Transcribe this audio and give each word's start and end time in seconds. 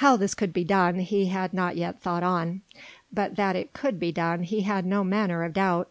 How 0.00 0.16
this 0.16 0.32
could 0.32 0.54
be 0.54 0.64
done 0.64 1.00
he 1.00 1.26
had 1.26 1.52
not 1.52 1.76
yet 1.76 2.00
thought 2.00 2.22
on; 2.22 2.62
but 3.12 3.36
that 3.36 3.54
it 3.54 3.74
could 3.74 3.98
be 4.00 4.10
done 4.10 4.44
he 4.44 4.62
had 4.62 4.86
no 4.86 5.04
manner 5.04 5.44
of 5.44 5.52
doubt. 5.52 5.90